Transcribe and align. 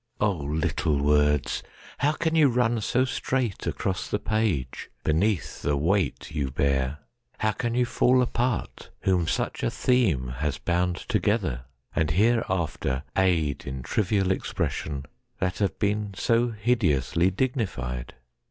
O 0.19 0.31
little 0.31 0.97
words, 0.99 1.61
how 1.99 2.13
can 2.13 2.35
you 2.35 2.47
run 2.49 2.81
so 2.81 3.03
straightAcross 3.05 4.09
the 4.09 4.17
page, 4.17 4.89
beneath 5.03 5.61
the 5.61 5.77
weight 5.77 6.31
you 6.31 6.49
bear? 6.49 6.97
How 7.37 7.51
can 7.51 7.75
you 7.75 7.85
fall 7.85 8.23
apart, 8.23 8.89
whom 9.01 9.27
such 9.27 9.61
a 9.61 9.67
themeHas 9.67 10.57
bound 10.65 10.95
together, 11.07 11.65
and 11.95 12.09
hereafter 12.09 13.03
aidIn 13.15 13.83
trivial 13.83 14.31
expression, 14.31 15.05
that 15.37 15.59
have 15.59 15.77
beenSo 15.77 16.57
hideously 16.57 17.29
dignified? 17.29 18.15